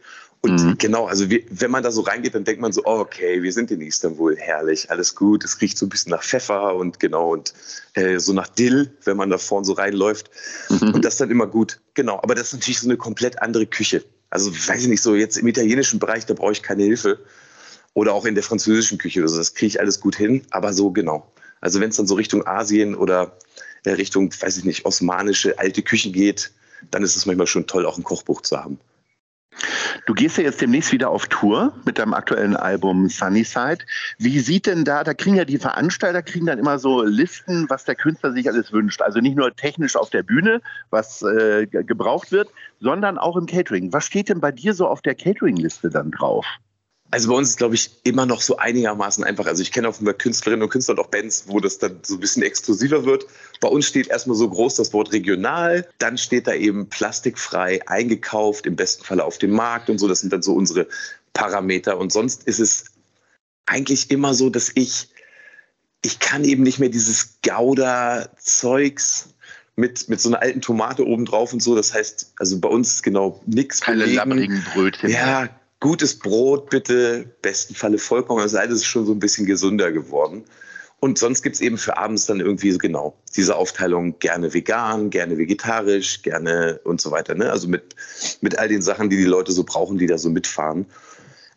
Und 0.45 0.61
Mhm. 0.61 0.77
genau, 0.77 1.05
also 1.05 1.29
wir, 1.29 1.41
wenn 1.51 1.71
man 1.71 1.83
da 1.83 1.91
so 1.91 2.01
reingeht, 2.01 2.35
dann 2.35 2.43
denkt 2.43 2.61
man 2.61 2.73
so, 2.73 2.81
oh, 2.83 2.99
okay, 2.99 3.41
wir 3.41 3.53
sind 3.53 3.71
in 3.71 3.79
Istanbul, 3.79 4.35
herrlich, 4.35 4.91
alles 4.91 5.15
gut. 5.15 5.45
Es 5.45 5.61
riecht 5.61 5.77
so 5.77 5.85
ein 5.85 5.89
bisschen 5.89 6.11
nach 6.11 6.21
Pfeffer 6.21 6.75
und 6.75 6.99
genau 6.99 7.31
und 7.31 7.53
äh, 7.93 8.19
so 8.19 8.33
nach 8.33 8.49
Dill, 8.49 8.91
wenn 9.05 9.15
man 9.15 9.29
da 9.29 9.37
vorne 9.37 9.65
so 9.65 9.71
reinläuft. 9.71 10.29
Und 10.93 11.05
das 11.05 11.13
ist 11.13 11.21
dann 11.21 11.31
immer 11.31 11.47
gut. 11.47 11.79
Genau, 11.93 12.19
aber 12.21 12.35
das 12.35 12.47
ist 12.47 12.53
natürlich 12.55 12.81
so 12.81 12.87
eine 12.87 12.97
komplett 12.97 13.41
andere 13.41 13.65
Küche. 13.65 14.03
Also 14.29 14.51
weiß 14.51 14.81
ich 14.81 14.87
nicht, 14.89 15.01
so 15.01 15.15
jetzt 15.15 15.37
im 15.37 15.47
italienischen 15.47 15.99
Bereich, 15.99 16.25
da 16.25 16.33
brauche 16.33 16.51
ich 16.51 16.61
keine 16.61 16.83
Hilfe. 16.83 17.19
Oder 17.93 18.13
auch 18.13 18.25
in 18.25 18.35
der 18.35 18.43
französischen 18.43 18.97
Küche. 18.97 19.21
Also 19.21 19.37
das 19.37 19.53
kriege 19.53 19.67
ich 19.67 19.79
alles 19.79 20.01
gut 20.01 20.17
hin, 20.17 20.41
aber 20.51 20.73
so 20.73 20.91
genau. 20.91 21.31
Also 21.61 21.79
wenn 21.79 21.91
es 21.91 21.95
dann 21.95 22.07
so 22.07 22.15
Richtung 22.15 22.45
Asien 22.45 22.95
oder 22.95 23.37
Richtung, 23.85 24.31
weiß 24.31 24.57
ich 24.57 24.65
nicht, 24.65 24.85
osmanische 24.85 25.59
alte 25.59 25.81
Küchen 25.81 26.13
geht, 26.13 26.51
dann 26.91 27.03
ist 27.03 27.15
es 27.15 27.25
manchmal 27.25 27.47
schon 27.47 27.67
toll, 27.67 27.85
auch 27.85 27.97
ein 27.97 28.03
Kochbuch 28.03 28.41
zu 28.41 28.57
haben. 28.57 28.79
Du 30.07 30.13
gehst 30.13 30.37
ja 30.37 30.43
jetzt 30.43 30.59
demnächst 30.59 30.91
wieder 30.91 31.09
auf 31.09 31.27
Tour 31.27 31.73
mit 31.85 31.99
deinem 31.99 32.13
aktuellen 32.13 32.55
Album 32.55 33.07
Sunnyside. 33.07 33.79
Wie 34.17 34.39
sieht 34.39 34.65
denn 34.65 34.83
da, 34.83 35.03
da 35.03 35.13
kriegen 35.13 35.35
ja 35.35 35.45
die 35.45 35.59
Veranstalter, 35.59 36.23
kriegen 36.23 36.47
dann 36.47 36.59
immer 36.59 36.79
so 36.79 37.03
Listen, 37.03 37.69
was 37.69 37.85
der 37.85 37.95
Künstler 37.95 38.33
sich 38.33 38.49
alles 38.49 38.71
wünscht. 38.73 39.01
Also 39.01 39.19
nicht 39.19 39.37
nur 39.37 39.55
technisch 39.55 39.95
auf 39.95 40.09
der 40.09 40.23
Bühne, 40.23 40.61
was 40.89 41.21
äh, 41.21 41.67
ge- 41.67 41.83
gebraucht 41.83 42.31
wird, 42.31 42.49
sondern 42.79 43.17
auch 43.17 43.37
im 43.37 43.45
Catering. 43.45 43.93
Was 43.93 44.05
steht 44.05 44.29
denn 44.29 44.41
bei 44.41 44.51
dir 44.51 44.73
so 44.73 44.87
auf 44.87 45.01
der 45.01 45.15
Catering-Liste 45.15 45.89
dann 45.89 46.11
drauf? 46.11 46.45
Also 47.13 47.29
bei 47.29 47.35
uns 47.35 47.49
ist, 47.49 47.57
glaube 47.57 47.75
ich, 47.75 47.91
immer 48.01 48.25
noch 48.25 48.41
so 48.41 48.57
einigermaßen 48.57 49.23
einfach. 49.23 49.45
Also 49.45 49.61
ich 49.61 49.71
kenne 49.71 49.87
auch 49.87 50.01
immer 50.01 50.13
Künstlerinnen 50.13 50.63
und 50.63 50.69
Künstler 50.69 50.95
und 50.95 50.99
auch 50.99 51.09
Bands, 51.09 51.43
wo 51.45 51.59
das 51.59 51.77
dann 51.77 51.99
so 52.01 52.15
ein 52.15 52.19
bisschen 52.19 52.41
exklusiver 52.41 53.05
wird. 53.05 53.27
Bei 53.61 53.67
uns 53.67 53.85
steht 53.85 54.07
erstmal 54.07 54.35
so 54.35 54.49
groß 54.49 54.77
das 54.77 54.93
Wort 54.93 55.13
regional, 55.13 55.87
dann 55.99 56.17
steht 56.17 56.47
da 56.47 56.55
eben 56.55 56.89
plastikfrei 56.89 57.87
eingekauft, 57.87 58.65
im 58.65 58.75
besten 58.75 59.03
Falle 59.03 59.25
auf 59.25 59.37
dem 59.37 59.51
Markt 59.51 59.91
und 59.91 59.99
so. 59.99 60.07
Das 60.07 60.21
sind 60.21 60.33
dann 60.33 60.41
so 60.41 60.55
unsere 60.55 60.87
Parameter. 61.33 61.99
Und 61.99 62.11
sonst 62.11 62.47
ist 62.47 62.57
es 62.57 62.85
eigentlich 63.67 64.09
immer 64.09 64.33
so, 64.33 64.49
dass 64.49 64.71
ich, 64.73 65.09
ich 66.03 66.17
kann 66.17 66.43
eben 66.43 66.63
nicht 66.63 66.79
mehr 66.79 66.89
dieses 66.89 67.41
Gouda-Zeugs 67.43 69.29
mit, 69.75 70.09
mit 70.09 70.19
so 70.19 70.29
einer 70.29 70.41
alten 70.41 70.61
Tomate 70.61 71.05
oben 71.05 71.25
drauf 71.25 71.53
und 71.53 71.61
so. 71.61 71.75
Das 71.75 71.93
heißt, 71.93 72.33
also 72.39 72.59
bei 72.59 72.69
uns 72.69 72.95
ist 72.95 73.03
genau 73.03 73.39
nichts 73.45 73.81
Keine 73.81 74.07
labbrigen 74.07 74.65
Brötchen. 74.73 75.11
Ja, 75.11 75.47
gutes 75.83 76.17
Brot 76.17 76.69
bitte, 76.69 77.25
besten 77.41 77.75
Falle 77.75 77.97
Vollkorn. 77.97 78.39
Also 78.39 78.57
alles 78.57 78.77
ist 78.77 78.85
schon 78.85 79.05
so 79.05 79.11
ein 79.11 79.19
bisschen 79.19 79.45
gesünder 79.45 79.91
geworden. 79.91 80.45
Und 81.01 81.19
sonst 81.19 81.43
gibt's 81.43 81.59
eben 81.59 81.77
für 81.77 81.97
abends 81.97 82.25
dann 82.25 82.39
irgendwie 82.39 82.71
so 82.71 82.77
genau 82.77 83.17
diese 83.35 83.57
Aufteilung 83.57 84.17
gerne 84.19 84.53
vegan, 84.53 85.09
gerne 85.09 85.37
vegetarisch, 85.37 86.21
gerne 86.21 86.79
und 86.85 87.01
so 87.01 87.11
weiter. 87.11 87.35
Ne? 87.35 87.51
Also 87.51 87.67
mit, 87.67 87.97
mit 88.39 88.57
all 88.57 88.69
den 88.69 88.81
Sachen, 88.81 89.09
die 89.09 89.17
die 89.17 89.25
Leute 89.25 89.51
so 89.51 89.65
brauchen, 89.65 89.97
die 89.97 90.07
da 90.07 90.17
so 90.17 90.29
mitfahren. 90.29 90.85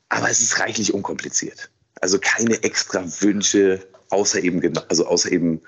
Aber 0.09 0.29
es 0.29 0.41
ist 0.41 0.59
reichlich 0.59 0.93
unkompliziert. 0.93 1.71
Also 2.01 2.19
keine 2.19 2.61
extra 2.65 3.05
Wünsche, 3.21 3.87
außer 4.11 4.43
eben, 4.43 4.61
also 4.89 5.07
außer 5.07 5.31
eben, 5.31 5.61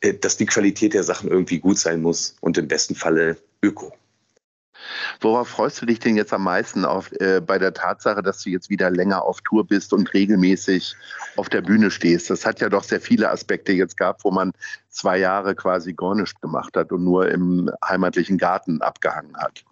äh, 0.00 0.14
dass 0.14 0.38
die 0.38 0.46
Qualität 0.46 0.94
der 0.94 1.04
Sachen 1.04 1.28
irgendwie 1.28 1.58
gut 1.58 1.78
sein 1.78 2.00
muss 2.00 2.34
und 2.40 2.56
im 2.56 2.66
besten 2.66 2.94
Falle 2.94 3.36
öko. 3.62 3.92
Worauf 5.20 5.48
freust 5.48 5.80
du 5.80 5.86
dich 5.86 5.98
denn 5.98 6.16
jetzt 6.16 6.32
am 6.32 6.44
meisten 6.44 6.84
auf, 6.84 7.12
äh, 7.20 7.40
bei 7.40 7.58
der 7.58 7.72
Tatsache, 7.72 8.22
dass 8.22 8.42
du 8.42 8.50
jetzt 8.50 8.70
wieder 8.70 8.90
länger 8.90 9.22
auf 9.22 9.40
Tour 9.42 9.66
bist 9.66 9.92
und 9.92 10.12
regelmäßig 10.14 10.94
auf 11.36 11.48
der 11.48 11.62
Bühne 11.62 11.90
stehst? 11.90 12.30
Das 12.30 12.46
hat 12.46 12.60
ja 12.60 12.68
doch 12.68 12.84
sehr 12.84 13.00
viele 13.00 13.30
Aspekte 13.30 13.72
jetzt 13.72 13.96
gehabt, 13.96 14.24
wo 14.24 14.30
man 14.30 14.52
zwei 14.88 15.18
Jahre 15.18 15.54
quasi 15.54 15.92
gar 15.92 16.14
nichts 16.14 16.40
gemacht 16.40 16.76
hat 16.76 16.92
und 16.92 17.04
nur 17.04 17.28
im 17.28 17.70
heimatlichen 17.84 18.38
Garten 18.38 18.80
abgehangen 18.82 19.36
hat. 19.36 19.64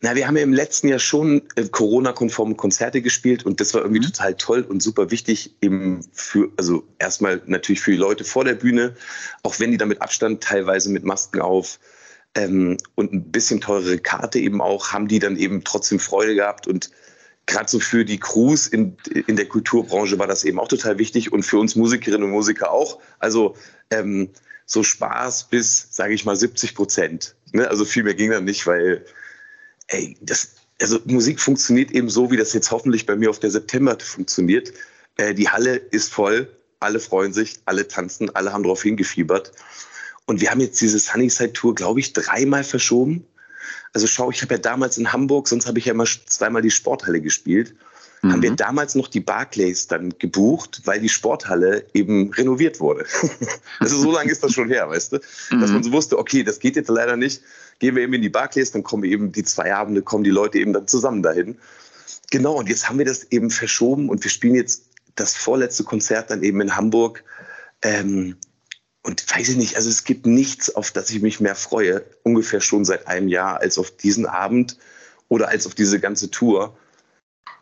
Na, 0.00 0.14
wir 0.14 0.28
haben 0.28 0.36
ja 0.36 0.42
im 0.42 0.52
letzten 0.52 0.88
Jahr 0.88 0.98
schon 0.98 1.42
äh, 1.56 1.64
Corona-konforme 1.64 2.54
Konzerte 2.54 3.02
gespielt 3.02 3.44
und 3.44 3.60
das 3.60 3.74
war 3.74 3.80
irgendwie 3.80 4.00
Mhm. 4.00 4.12
total 4.12 4.34
toll 4.34 4.60
und 4.62 4.82
super 4.82 5.10
wichtig 5.10 5.56
eben 5.60 6.06
für, 6.12 6.50
also 6.56 6.86
erstmal 6.98 7.42
natürlich 7.46 7.80
für 7.80 7.90
die 7.90 7.96
Leute 7.96 8.24
vor 8.24 8.44
der 8.44 8.54
Bühne, 8.54 8.94
auch 9.42 9.58
wenn 9.58 9.72
die 9.72 9.76
da 9.76 9.86
mit 9.86 10.02
Abstand 10.02 10.42
teilweise 10.42 10.90
mit 10.90 11.04
Masken 11.04 11.40
auf, 11.40 11.80
ähm, 12.36 12.76
und 12.94 13.12
ein 13.12 13.32
bisschen 13.32 13.60
teurere 13.60 13.98
Karte 13.98 14.38
eben 14.38 14.60
auch, 14.60 14.92
haben 14.92 15.08
die 15.08 15.18
dann 15.18 15.36
eben 15.36 15.64
trotzdem 15.64 15.98
Freude 15.98 16.34
gehabt 16.34 16.68
und 16.68 16.90
gerade 17.46 17.68
so 17.68 17.80
für 17.80 18.04
die 18.04 18.20
Crews 18.20 18.66
in, 18.66 18.96
in 19.26 19.36
der 19.36 19.46
Kulturbranche 19.46 20.18
war 20.18 20.26
das 20.26 20.44
eben 20.44 20.58
auch 20.58 20.68
total 20.68 20.98
wichtig 20.98 21.32
und 21.32 21.44
für 21.44 21.58
uns 21.58 21.76
Musikerinnen 21.76 22.24
und 22.24 22.30
Musiker 22.30 22.70
auch. 22.70 23.00
Also 23.18 23.56
ähm, 23.90 24.30
so 24.66 24.82
Spaß 24.82 25.44
bis, 25.44 25.88
sage 25.90 26.12
ich 26.12 26.24
mal, 26.24 26.36
70 26.36 26.74
Prozent. 26.74 27.36
Ne? 27.52 27.68
Also 27.68 27.84
viel 27.84 28.02
mehr 28.02 28.14
ging 28.14 28.30
dann 28.30 28.44
nicht, 28.44 28.66
weil 28.66 29.04
ey, 29.88 30.16
das, 30.20 30.56
also 30.80 30.98
Musik 31.04 31.40
funktioniert 31.40 31.92
eben 31.92 32.10
so, 32.10 32.30
wie 32.32 32.36
das 32.36 32.52
jetzt 32.52 32.70
hoffentlich 32.72 33.06
bei 33.06 33.16
mir 33.16 33.30
auf 33.30 33.38
der 33.38 33.52
September 33.52 33.96
funktioniert. 33.98 34.72
Äh, 35.16 35.34
die 35.34 35.48
Halle 35.48 35.76
ist 35.76 36.12
voll, 36.12 36.50
alle 36.80 36.98
freuen 36.98 37.32
sich, 37.32 37.60
alle 37.64 37.86
tanzen, 37.86 38.34
alle 38.34 38.52
haben 38.52 38.64
darauf 38.64 38.82
hingefiebert. 38.82 39.52
Und 40.26 40.40
wir 40.40 40.50
haben 40.50 40.60
jetzt 40.60 40.80
diese 40.80 40.98
Sunnyside 40.98 41.52
Tour, 41.52 41.74
glaube 41.74 42.00
ich, 42.00 42.12
dreimal 42.12 42.64
verschoben. 42.64 43.24
Also 43.92 44.06
schau, 44.06 44.30
ich 44.30 44.42
habe 44.42 44.54
ja 44.54 44.58
damals 44.58 44.98
in 44.98 45.12
Hamburg, 45.12 45.48
sonst 45.48 45.66
habe 45.66 45.78
ich 45.78 45.86
ja 45.86 45.92
immer 45.92 46.04
zweimal 46.04 46.62
die 46.62 46.70
Sporthalle 46.70 47.20
gespielt. 47.20 47.74
Mhm. 48.22 48.32
Haben 48.32 48.42
wir 48.42 48.56
damals 48.56 48.94
noch 48.94 49.08
die 49.08 49.20
Barclays 49.20 49.86
dann 49.86 50.18
gebucht, 50.18 50.82
weil 50.84 51.00
die 51.00 51.08
Sporthalle 51.08 51.86
eben 51.94 52.32
renoviert 52.32 52.80
wurde. 52.80 53.06
also 53.80 53.96
so 53.96 54.10
lange 54.12 54.30
ist 54.30 54.42
das 54.42 54.52
schon 54.52 54.68
her, 54.68 54.88
weißt 54.88 55.12
du? 55.12 55.18
Dass 55.60 55.70
man 55.70 55.82
so 55.82 55.92
wusste, 55.92 56.18
okay, 56.18 56.42
das 56.42 56.58
geht 56.58 56.76
jetzt 56.76 56.88
leider 56.88 57.16
nicht. 57.16 57.42
Gehen 57.78 57.94
wir 57.94 58.02
eben 58.02 58.14
in 58.14 58.22
die 58.22 58.28
Barclays, 58.28 58.72
dann 58.72 58.82
kommen 58.82 59.04
eben 59.04 59.32
die 59.32 59.44
zwei 59.44 59.74
Abende, 59.74 60.02
kommen 60.02 60.24
die 60.24 60.30
Leute 60.30 60.58
eben 60.58 60.72
dann 60.72 60.88
zusammen 60.88 61.22
dahin. 61.22 61.56
Genau, 62.30 62.54
und 62.54 62.68
jetzt 62.68 62.88
haben 62.88 62.98
wir 62.98 63.04
das 63.04 63.24
eben 63.30 63.50
verschoben 63.50 64.08
und 64.08 64.24
wir 64.24 64.30
spielen 64.30 64.56
jetzt 64.56 64.84
das 65.14 65.34
vorletzte 65.34 65.84
Konzert 65.84 66.30
dann 66.30 66.42
eben 66.42 66.60
in 66.60 66.76
Hamburg. 66.76 67.22
Ähm, 67.82 68.36
und 69.06 69.24
weiß 69.32 69.50
ich 69.50 69.56
nicht, 69.56 69.76
also 69.76 69.88
es 69.88 70.02
gibt 70.02 70.26
nichts, 70.26 70.74
auf 70.74 70.90
das 70.90 71.10
ich 71.10 71.22
mich 71.22 71.38
mehr 71.38 71.54
freue, 71.54 72.04
ungefähr 72.24 72.60
schon 72.60 72.84
seit 72.84 73.06
einem 73.06 73.28
Jahr, 73.28 73.60
als 73.60 73.78
auf 73.78 73.92
diesen 73.92 74.26
Abend 74.26 74.78
oder 75.28 75.48
als 75.48 75.64
auf 75.64 75.76
diese 75.76 76.00
ganze 76.00 76.28
Tour. 76.32 76.76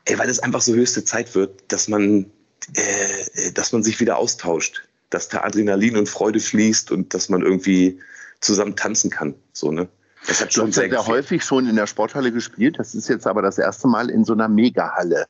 Ey, 0.06 0.18
weil 0.18 0.30
es 0.30 0.38
einfach 0.38 0.62
so 0.62 0.72
höchste 0.72 1.04
Zeit 1.04 1.34
wird, 1.34 1.64
dass 1.68 1.86
man, 1.86 2.30
äh, 2.74 3.52
dass 3.52 3.72
man 3.72 3.82
sich 3.82 4.00
wieder 4.00 4.16
austauscht, 4.16 4.88
dass 5.10 5.28
da 5.28 5.42
Adrenalin 5.42 5.98
und 5.98 6.08
Freude 6.08 6.40
fließt 6.40 6.90
und 6.90 7.12
dass 7.12 7.28
man 7.28 7.42
irgendwie 7.42 8.00
zusammen 8.40 8.74
tanzen 8.74 9.10
kann. 9.10 9.34
So, 9.52 9.70
ne? 9.70 9.86
Das 10.26 10.40
hat 10.40 10.54
schon 10.54 10.72
sehr, 10.72 10.88
sehr 10.88 11.06
häufig 11.06 11.44
schon 11.44 11.68
in 11.68 11.76
der 11.76 11.86
Sporthalle 11.86 12.32
gespielt. 12.32 12.78
Das 12.78 12.94
ist 12.94 13.08
jetzt 13.08 13.26
aber 13.26 13.42
das 13.42 13.58
erste 13.58 13.86
Mal 13.86 14.08
in 14.08 14.24
so 14.24 14.32
einer 14.32 14.48
Megahalle. 14.48 15.26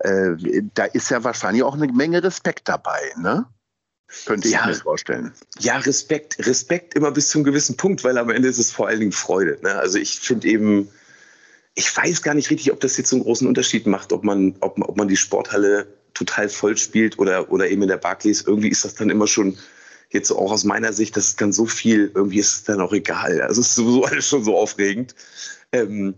Äh, 0.00 0.62
da 0.72 0.84
ist 0.84 1.10
ja 1.10 1.22
wahrscheinlich 1.24 1.62
auch 1.62 1.74
eine 1.74 1.92
Menge 1.92 2.22
Respekt 2.22 2.70
dabei, 2.70 3.00
ne? 3.18 3.44
Könnte 4.24 4.48
ich 4.48 4.54
ja, 4.54 4.66
mir 4.66 4.74
vorstellen. 4.74 5.32
Ja, 5.58 5.76
Respekt, 5.78 6.46
Respekt 6.46 6.94
immer 6.94 7.10
bis 7.10 7.28
zu 7.28 7.38
einem 7.38 7.44
gewissen 7.44 7.76
Punkt, 7.76 8.04
weil 8.04 8.16
am 8.16 8.30
Ende 8.30 8.48
ist 8.48 8.58
es 8.58 8.72
vor 8.72 8.88
allen 8.88 9.00
Dingen 9.00 9.12
Freude. 9.12 9.58
Ne? 9.62 9.74
Also 9.74 9.98
ich 9.98 10.20
finde 10.20 10.48
eben, 10.48 10.88
ich 11.74 11.94
weiß 11.94 12.22
gar 12.22 12.34
nicht 12.34 12.50
richtig, 12.50 12.72
ob 12.72 12.80
das 12.80 12.96
jetzt 12.96 13.10
so 13.10 13.16
einen 13.16 13.24
großen 13.24 13.46
Unterschied 13.46 13.86
macht, 13.86 14.12
ob 14.12 14.24
man, 14.24 14.56
ob, 14.60 14.78
ob 14.80 14.96
man 14.96 15.08
die 15.08 15.16
Sporthalle 15.16 15.86
total 16.14 16.48
voll 16.48 16.76
spielt 16.76 17.18
oder, 17.18 17.52
oder 17.52 17.68
eben 17.68 17.82
in 17.82 17.88
der 17.88 17.98
Barclays. 17.98 18.42
Irgendwie 18.42 18.70
ist 18.70 18.84
das 18.84 18.94
dann 18.94 19.10
immer 19.10 19.26
schon, 19.26 19.58
jetzt 20.10 20.30
auch 20.30 20.50
aus 20.52 20.64
meiner 20.64 20.92
Sicht, 20.94 21.16
das 21.16 21.28
ist 21.28 21.40
dann 21.40 21.52
so 21.52 21.66
viel, 21.66 22.10
irgendwie 22.14 22.38
ist 22.38 22.52
es 22.54 22.64
dann 22.64 22.80
auch 22.80 22.92
egal. 22.92 23.42
Also 23.42 23.60
es 23.60 23.68
ist 23.68 23.74
sowieso 23.74 24.04
alles 24.06 24.26
schon 24.26 24.42
so 24.42 24.56
aufregend. 24.56 25.14
Ähm, 25.72 26.14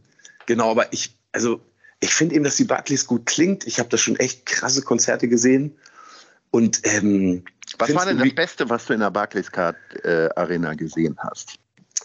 genau, 0.47 0.71
aber 0.71 0.93
ich, 0.93 1.17
also 1.33 1.61
ich 1.99 2.15
finde 2.15 2.37
eben, 2.37 2.45
dass 2.45 2.57
die 2.57 2.65
Barclays 2.65 3.07
gut 3.07 3.27
klingt. 3.27 3.67
Ich 3.67 3.79
habe 3.79 3.89
da 3.89 3.99
schon 3.99 4.17
echt 4.17 4.47
krasse 4.47 4.83
Konzerte 4.83 5.29
gesehen. 5.29 5.77
Und 6.51 6.81
ähm, 6.85 7.45
was 7.81 7.95
war 7.95 8.07
denn 8.07 8.19
das 8.19 8.35
Beste, 8.35 8.69
was 8.69 8.87
du 8.87 8.95
in 8.95 9.01
der 9.01 9.11
Barclaycard 9.11 9.77
äh, 10.05 10.29
Arena 10.37 10.75
gesehen 10.75 11.17
hast? 11.19 11.55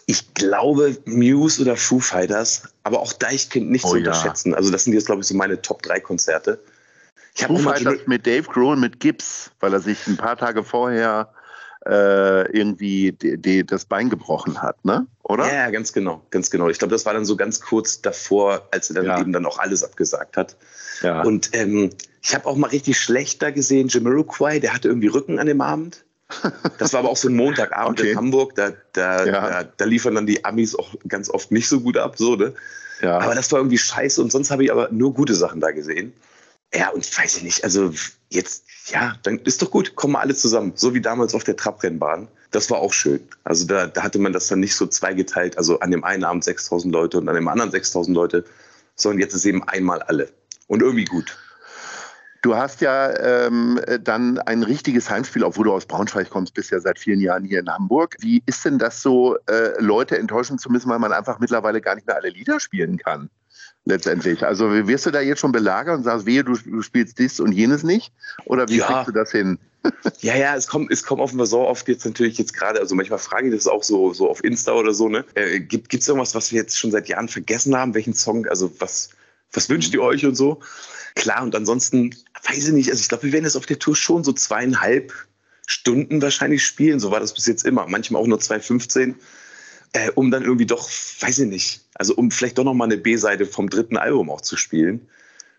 Ich 0.06 0.34
glaube 0.34 0.96
Muse 1.04 1.62
oder 1.62 1.76
Foo 1.76 1.98
Fighters, 1.98 2.68
aber 2.84 3.00
auch 3.00 3.12
Deichkind 3.12 3.70
nicht 3.70 3.84
oh, 3.84 3.90
zu 3.90 3.96
unterschätzen. 3.96 4.52
Ja. 4.52 4.56
Also 4.56 4.70
das 4.70 4.84
sind 4.84 4.92
jetzt, 4.92 5.06
glaube 5.06 5.22
ich, 5.22 5.26
so 5.26 5.34
meine 5.34 5.60
Top 5.60 5.82
3 5.82 6.00
Konzerte. 6.00 6.60
Ich 7.34 7.44
Foo 7.44 7.58
Fighters 7.58 8.06
mit 8.06 8.26
Dave 8.26 8.44
Grohl 8.44 8.76
mit 8.76 9.00
Gips, 9.00 9.50
weil 9.60 9.72
er 9.72 9.80
sich 9.80 10.06
ein 10.06 10.16
paar 10.16 10.36
Tage 10.36 10.62
vorher 10.62 11.28
äh, 11.86 12.50
irgendwie 12.50 13.12
die, 13.12 13.38
die, 13.38 13.64
das 13.64 13.84
Bein 13.84 14.10
gebrochen 14.10 14.60
hat, 14.60 14.84
ne? 14.84 15.06
Oder? 15.22 15.52
Ja, 15.52 15.70
ganz 15.70 15.92
genau, 15.92 16.22
ganz 16.30 16.50
genau. 16.50 16.68
Ich 16.68 16.78
glaube, 16.78 16.92
das 16.92 17.06
war 17.06 17.14
dann 17.14 17.24
so 17.24 17.36
ganz 17.36 17.60
kurz 17.60 18.00
davor, 18.00 18.66
als 18.70 18.90
er 18.90 18.96
dann 18.96 19.06
ja. 19.06 19.20
eben 19.20 19.32
dann 19.32 19.46
auch 19.46 19.58
alles 19.58 19.84
abgesagt 19.84 20.36
hat. 20.36 20.56
Ja. 21.02 21.22
Und 21.22 21.50
ähm, 21.52 21.90
ich 22.22 22.34
habe 22.34 22.46
auch 22.46 22.56
mal 22.56 22.68
richtig 22.68 22.98
schlechter 22.98 23.52
gesehen, 23.52 23.88
Jamiroquai, 23.88 24.58
der 24.58 24.74
hatte 24.74 24.88
irgendwie 24.88 25.08
Rücken 25.08 25.38
an 25.38 25.46
dem 25.46 25.60
Abend. 25.60 26.04
Das 26.78 26.92
war 26.92 27.00
aber 27.00 27.10
auch 27.10 27.16
so 27.16 27.28
ein 27.28 27.36
Montagabend 27.36 28.00
okay. 28.00 28.12
in 28.12 28.16
Hamburg, 28.16 28.54
da, 28.56 28.72
da, 28.92 29.24
ja. 29.24 29.48
da, 29.48 29.64
da, 29.76 29.84
liefern 29.84 30.16
dann 30.16 30.26
die 30.26 30.44
Amis 30.44 30.74
auch 30.74 30.94
ganz 31.06 31.30
oft 31.30 31.52
nicht 31.52 31.68
so 31.68 31.80
gut 31.80 31.96
ab, 31.96 32.18
so, 32.18 32.34
ne? 32.34 32.52
Ja. 33.00 33.18
Aber 33.18 33.34
das 33.34 33.52
war 33.52 33.60
irgendwie 33.60 33.78
scheiße 33.78 34.20
und 34.22 34.32
sonst 34.32 34.50
habe 34.50 34.64
ich 34.64 34.72
aber 34.72 34.88
nur 34.90 35.12
gute 35.12 35.34
Sachen 35.34 35.60
da 35.60 35.70
gesehen. 35.70 36.14
Ja, 36.74 36.90
und 36.90 37.06
ich 37.06 37.16
weiß 37.16 37.42
nicht, 37.42 37.64
also 37.64 37.92
jetzt, 38.28 38.64
ja, 38.88 39.14
dann 39.22 39.38
ist 39.40 39.62
doch 39.62 39.70
gut, 39.70 39.94
kommen 39.94 40.14
wir 40.14 40.20
alle 40.20 40.34
zusammen, 40.34 40.72
so 40.74 40.94
wie 40.94 41.00
damals 41.00 41.34
auf 41.34 41.44
der 41.44 41.56
Trabrennbahn. 41.56 42.28
Das 42.50 42.70
war 42.70 42.78
auch 42.78 42.92
schön. 42.92 43.26
Also 43.44 43.66
da, 43.66 43.86
da 43.86 44.02
hatte 44.02 44.18
man 44.18 44.32
das 44.32 44.48
dann 44.48 44.60
nicht 44.60 44.74
so 44.74 44.86
zweigeteilt, 44.86 45.58
also 45.58 45.80
an 45.80 45.90
dem 45.90 46.04
einen 46.04 46.24
Abend 46.24 46.44
6000 46.44 46.92
Leute 46.92 47.18
und 47.18 47.28
an 47.28 47.34
dem 47.34 47.48
anderen 47.48 47.70
6000 47.70 48.14
Leute, 48.14 48.44
sondern 48.94 49.20
jetzt 49.20 49.34
ist 49.34 49.44
eben 49.44 49.66
einmal 49.68 50.02
alle 50.02 50.30
und 50.66 50.82
irgendwie 50.82 51.04
gut. 51.04 51.36
Du 52.42 52.54
hast 52.54 52.80
ja 52.80 53.12
ähm, 53.18 53.80
dann 54.02 54.38
ein 54.38 54.62
richtiges 54.62 55.10
Heimspiel, 55.10 55.42
obwohl 55.42 55.64
du 55.64 55.72
aus 55.72 55.86
Braunschweig 55.86 56.30
kommst, 56.30 56.54
bist 56.54 56.70
ja 56.70 56.78
seit 56.78 56.98
vielen 56.98 57.18
Jahren 57.18 57.44
hier 57.44 57.58
in 57.58 57.68
Hamburg. 57.68 58.16
Wie 58.20 58.42
ist 58.46 58.64
denn 58.64 58.78
das 58.78 59.02
so, 59.02 59.36
äh, 59.48 59.72
Leute 59.80 60.16
enttäuschen 60.16 60.56
zu 60.58 60.70
müssen, 60.70 60.88
weil 60.88 61.00
man 61.00 61.12
einfach 61.12 61.40
mittlerweile 61.40 61.80
gar 61.80 61.96
nicht 61.96 62.06
mehr 62.06 62.14
alle 62.14 62.28
Lieder 62.28 62.60
spielen 62.60 62.98
kann? 62.98 63.30
Letztendlich. 63.88 64.44
Also 64.44 64.68
wirst 64.88 65.06
du 65.06 65.12
da 65.12 65.20
jetzt 65.20 65.38
schon 65.38 65.52
belagert 65.52 65.98
und 65.98 66.02
sagst, 66.02 66.26
wehe, 66.26 66.42
du, 66.42 66.54
du 66.56 66.82
spielst 66.82 67.20
dies 67.20 67.38
und 67.38 67.52
jenes 67.52 67.84
nicht? 67.84 68.12
Oder 68.44 68.68
wie 68.68 68.78
ja. 68.78 68.86
kriegst 68.86 69.08
du 69.08 69.12
das 69.12 69.30
hin? 69.30 69.58
Ja, 70.20 70.34
ja, 70.34 70.56
es 70.56 70.66
kommt, 70.66 70.90
es 70.90 71.04
kommt 71.04 71.20
offenbar 71.20 71.46
so 71.46 71.60
oft 71.60 71.86
jetzt 71.86 72.04
natürlich 72.04 72.38
jetzt 72.38 72.54
gerade, 72.54 72.80
also 72.80 72.96
manchmal 72.96 73.20
frage 73.20 73.46
ich 73.46 73.54
das 73.54 73.68
auch 73.68 73.84
so, 73.84 74.12
so 74.12 74.28
auf 74.28 74.42
Insta 74.42 74.72
oder 74.72 74.92
so, 74.92 75.08
ne? 75.08 75.24
Äh, 75.34 75.60
gibt 75.60 75.94
es 75.94 76.08
irgendwas, 76.08 76.34
was 76.34 76.50
wir 76.50 76.60
jetzt 76.60 76.76
schon 76.76 76.90
seit 76.90 77.08
Jahren 77.08 77.28
vergessen 77.28 77.76
haben? 77.76 77.94
Welchen 77.94 78.12
Song, 78.12 78.46
also 78.46 78.72
was, 78.80 79.10
was 79.52 79.68
wünscht 79.68 79.94
ihr 79.94 80.02
euch 80.02 80.26
und 80.26 80.34
so? 80.34 80.58
Klar, 81.14 81.44
und 81.44 81.54
ansonsten, 81.54 82.16
weiß 82.48 82.66
ich 82.66 82.74
nicht, 82.74 82.90
also 82.90 83.00
ich 83.00 83.08
glaube, 83.08 83.22
wir 83.22 83.32
werden 83.32 83.44
das 83.44 83.54
auf 83.54 83.66
der 83.66 83.78
Tour 83.78 83.94
schon 83.94 84.24
so 84.24 84.32
zweieinhalb 84.32 85.12
Stunden 85.66 86.20
wahrscheinlich 86.20 86.64
spielen. 86.64 86.98
So 86.98 87.12
war 87.12 87.20
das 87.20 87.32
bis 87.32 87.46
jetzt 87.46 87.64
immer. 87.64 87.86
Manchmal 87.86 88.20
auch 88.20 88.26
nur 88.26 88.38
2,15. 88.38 89.14
Äh, 89.92 90.10
um 90.14 90.30
dann 90.30 90.42
irgendwie 90.42 90.66
doch, 90.66 90.88
weiß 91.20 91.38
ich 91.40 91.48
nicht, 91.48 91.80
also 91.94 92.14
um 92.14 92.30
vielleicht 92.30 92.58
doch 92.58 92.64
nochmal 92.64 92.88
eine 92.88 92.98
B-Seite 92.98 93.46
vom 93.46 93.70
dritten 93.70 93.96
Album 93.96 94.30
auch 94.30 94.40
zu 94.40 94.56
spielen, 94.56 95.08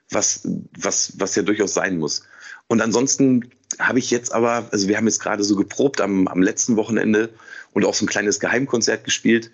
was, 0.09 0.47
was, 0.77 1.13
was 1.17 1.35
ja 1.35 1.43
durchaus 1.43 1.73
sein 1.73 1.97
muss. 1.97 2.23
Und 2.67 2.81
ansonsten 2.81 3.49
habe 3.79 3.99
ich 3.99 4.11
jetzt 4.11 4.33
aber, 4.33 4.67
also 4.71 4.87
wir 4.87 4.97
haben 4.97 5.07
jetzt 5.07 5.19
gerade 5.19 5.43
so 5.43 5.55
geprobt 5.55 6.01
am, 6.01 6.27
am 6.27 6.41
letzten 6.41 6.75
Wochenende 6.75 7.29
und 7.73 7.85
auch 7.85 7.93
so 7.93 8.05
ein 8.05 8.09
kleines 8.09 8.39
Geheimkonzert 8.39 9.03
gespielt. 9.03 9.51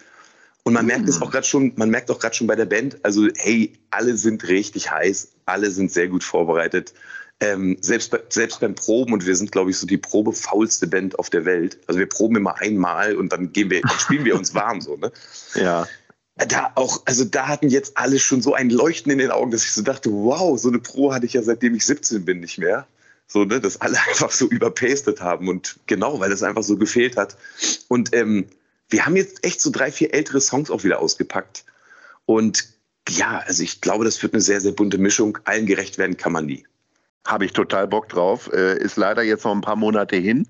Und 0.64 0.74
man 0.74 0.86
merkt 0.86 1.10
es 1.10 1.18
hm. 1.18 1.24
auch 1.24 1.32
gerade 1.32 1.46
schon, 1.46 1.74
man 1.76 1.90
merkt 1.90 2.10
auch 2.10 2.20
gerade 2.20 2.36
schon 2.36 2.48
bei 2.48 2.56
der 2.56 2.66
Band, 2.66 2.98
also 3.04 3.28
hey, 3.36 3.74
alle 3.92 4.16
sind 4.16 4.48
richtig 4.48 4.90
heiß, 4.90 5.34
alle 5.46 5.70
sind 5.72 5.92
sehr 5.92 6.08
gut 6.08 6.24
vorbereitet. 6.24 6.94
Ähm, 7.40 7.78
selbst, 7.82 8.12
bei, 8.12 8.22
selbst 8.30 8.62
beim 8.62 8.74
Proben, 8.74 9.12
und 9.12 9.26
wir 9.26 9.36
sind, 9.36 9.52
glaube 9.52 9.72
ich, 9.72 9.78
so 9.78 9.86
die 9.86 9.98
probefaulste 9.98 10.88
Band 10.88 11.20
auf 11.20 11.30
der 11.30 11.44
Welt. 11.44 11.78
Also 11.88 12.00
wir 12.00 12.08
proben 12.08 12.38
immer 12.38 12.60
einmal 12.62 13.16
und 13.18 13.34
dann 13.34 13.52
gehen 13.52 13.70
wir, 13.70 13.82
spielen 14.00 14.24
wir 14.24 14.36
uns 14.36 14.56
warm 14.56 14.80
so, 14.80 14.96
ne? 14.96 15.12
Ja. 15.56 15.88
Da 16.36 16.72
auch, 16.76 17.04
also 17.06 17.26
da 17.26 17.48
hatten 17.48 17.70
jetzt 17.70 17.98
alle 17.98 18.18
schon 18.18 18.42
so 18.42 18.54
ein 18.54 18.70
Leuchten 18.70 19.12
in 19.12 19.20
den 19.20 19.30
Augen, 19.30 19.52
dass 19.52 19.66
ich 19.66 19.74
so 19.74 19.82
dachte, 19.82 20.12
wow, 20.12 20.58
so 20.58 20.70
eine 20.70 20.80
Pro 20.80 21.14
hatte 21.14 21.26
ich 21.26 21.34
ja 21.34 21.44
seitdem 21.44 21.76
ich 21.76 21.86
17 21.86 22.26
bin 22.26 22.40
nicht 22.40 22.58
mehr. 22.58 22.88
So, 23.28 23.44
ne, 23.44 23.60
dass 23.60 23.82
alle 23.82 23.98
einfach 24.08 24.32
so 24.32 24.48
überpastet 24.48 25.22
haben 25.22 25.50
und 25.50 25.76
genau, 25.86 26.20
weil 26.20 26.32
es 26.32 26.42
einfach 26.42 26.64
so 26.64 26.78
gefehlt 26.78 27.18
hat. 27.18 27.36
Und 27.88 28.16
ähm, 28.16 28.48
wir 28.90 29.06
haben 29.06 29.16
jetzt 29.16 29.44
echt 29.44 29.62
so 29.62 29.72
drei, 29.72 29.92
vier 29.92 30.14
ältere 30.14 30.42
Songs 30.42 30.70
auch 30.70 30.84
wieder 30.84 31.00
ausgepackt. 31.00 31.66
Und 32.26 32.68
ja, 33.10 33.44
also 33.46 33.64
ich 33.64 33.82
glaube, 33.82 34.06
das 34.06 34.22
wird 34.22 34.34
eine 34.34 34.42
sehr, 34.42 34.62
sehr 34.62 34.72
bunte 34.72 34.98
Mischung. 34.98 35.38
Allen 35.46 35.66
gerecht 35.66 35.98
werden 35.98 36.18
kann 36.18 36.32
man 36.32 36.46
nie. 36.46 36.66
Habe 37.26 37.46
ich 37.46 37.54
total 37.54 37.88
Bock 37.88 38.10
drauf. 38.10 38.52
Äh, 38.52 38.78
ist 38.80 38.98
leider 38.98 39.24
jetzt 39.24 39.46
noch 39.46 39.54
ein 39.54 39.62
paar 39.62 39.78
Monate 39.78 40.18
hin. 40.18 40.46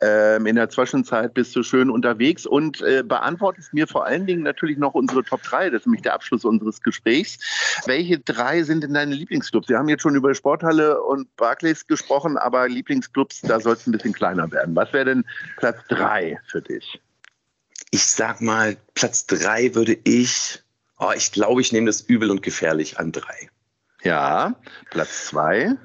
Ähm, 0.00 0.46
in 0.46 0.56
der 0.56 0.68
Zwischenzeit 0.68 1.34
bist 1.34 1.54
du 1.54 1.62
schön 1.62 1.88
unterwegs 1.88 2.46
und 2.46 2.80
äh, 2.82 3.04
beantwortest 3.04 3.72
mir 3.72 3.86
vor 3.86 4.06
allen 4.06 4.26
Dingen 4.26 4.42
natürlich 4.42 4.76
noch 4.76 4.94
unsere 4.94 5.22
Top 5.22 5.42
3. 5.44 5.70
Das 5.70 5.82
ist 5.82 5.86
nämlich 5.86 6.02
der 6.02 6.14
Abschluss 6.14 6.44
unseres 6.44 6.82
Gesprächs. 6.82 7.38
Welche 7.86 8.18
drei 8.18 8.64
sind 8.64 8.82
denn 8.82 8.94
deine 8.94 9.14
Lieblingsclubs? 9.14 9.68
Wir 9.68 9.78
haben 9.78 9.88
jetzt 9.88 10.02
schon 10.02 10.16
über 10.16 10.34
Sporthalle 10.34 11.00
und 11.00 11.34
Barclays 11.36 11.86
gesprochen, 11.86 12.36
aber 12.36 12.68
Lieblingsclubs, 12.68 13.42
da 13.42 13.60
soll 13.60 13.74
es 13.74 13.86
ein 13.86 13.92
bisschen 13.92 14.12
kleiner 14.12 14.50
werden. 14.50 14.74
Was 14.74 14.92
wäre 14.92 15.04
denn 15.04 15.24
Platz 15.58 15.78
3 15.88 16.40
für 16.48 16.60
dich? 16.60 17.00
Ich 17.90 18.06
sag 18.06 18.40
mal, 18.40 18.76
Platz 18.94 19.26
3 19.26 19.74
würde 19.74 19.96
ich, 20.04 20.62
oh, 20.98 21.12
ich 21.14 21.32
glaube, 21.32 21.60
ich 21.60 21.72
nehme 21.72 21.86
das 21.86 22.00
übel 22.00 22.30
und 22.30 22.42
gefährlich 22.42 22.98
an 22.98 23.12
3. 23.12 23.50
Ja, 24.02 24.54
Platz 24.90 25.26
2. 25.26 25.76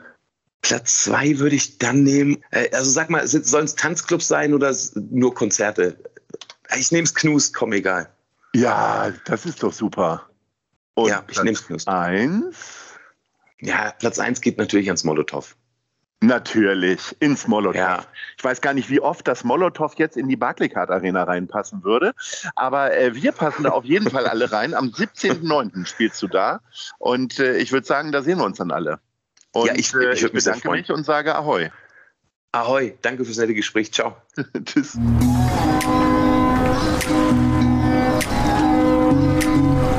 Platz 0.62 1.03
zwei 1.03 1.39
würde 1.39 1.55
ich 1.55 1.79
dann 1.79 2.03
nehmen. 2.03 2.43
Äh, 2.51 2.70
also 2.72 2.89
sag 2.91 3.10
mal, 3.10 3.25
sollen 3.27 3.65
es 3.65 3.75
Tanzclubs 3.75 4.27
sein 4.27 4.53
oder 4.53 4.75
nur 5.10 5.34
Konzerte? 5.34 5.98
Ich 6.77 6.91
nehme 6.91 7.03
es 7.03 7.15
Knust, 7.15 7.53
komm, 7.53 7.74
egal. 7.74 8.10
Ja, 8.53 9.12
das 9.25 9.46
ist 9.46 9.63
doch 9.63 9.74
super. 9.74 10.29
Und 10.93 11.10
ja, 11.10 11.24
ich 11.29 11.41
nehme 11.41 11.58
es. 11.70 11.88
Eins. 11.88 12.58
Ja, 13.60 13.91
Platz 13.91 14.20
eins 14.20 14.41
geht 14.41 14.58
natürlich 14.58 14.88
ans 14.88 15.03
Molotow. 15.03 15.55
Natürlich, 16.24 17.16
ins 17.20 17.48
Molotow. 17.48 17.75
Ja. 17.80 18.06
Ich 18.38 18.44
weiß 18.44 18.62
gar 18.62 18.75
nicht, 18.75 18.90
wie 18.92 19.00
oft 19.00 19.28
das 19.28 19.44
Molotow 19.44 19.92
jetzt 19.98 20.16
in 20.18 20.28
die 20.30 20.36
Barclaycard 20.36 20.92
Arena 20.92 21.24
reinpassen 21.24 21.84
würde, 21.84 22.13
aber 22.56 22.96
äh, 22.96 23.16
wir 23.16 23.32
passen 23.32 23.63
da 23.63 23.70
auf 23.72 23.86
jeden 23.86 24.10
Fall 24.10 24.28
alle 24.28 24.51
rein. 24.51 24.75
Am 24.75 24.90
17.09. 24.90 25.86
spielst 25.88 26.22
du 26.22 26.28
da 26.28 26.62
und 27.00 27.40
äh, 27.40 27.58
ich 27.58 27.72
würde 27.72 27.88
sagen, 27.88 28.12
da 28.12 28.22
sehen 28.22 28.38
wir 28.38 28.46
uns 28.46 28.58
dann 28.60 28.70
alle. 28.72 29.00
Und 29.51 29.66
Ja, 29.68 29.74
ich- 29.75 29.94
äh, 29.96 30.13
ich 30.13 30.20
sehr 30.20 30.30
bedanke 30.30 30.62
freuen. 30.62 30.82
mich 30.82 30.92
und 30.92 31.04
sage 31.06 31.34
Ahoi. 31.36 31.70
Ahoi, 32.51 32.94
danke 33.01 33.25
fürs 33.25 33.38
nette 33.38 33.56
Gespräch. 33.56 33.92
Ciao. 33.92 34.16
Tschüss. 34.66 34.98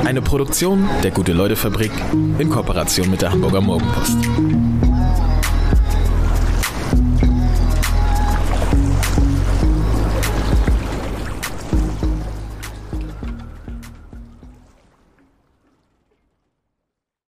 Eine 0.05 0.21
Produktion 0.21 0.87
der 1.03 1.11
Gute-Leute-Fabrik 1.11 1.91
in 2.39 2.49
Kooperation 2.49 3.09
mit 3.09 3.21
der 3.21 3.31
Hamburger 3.31 3.61
Morgenpost. 3.61 4.17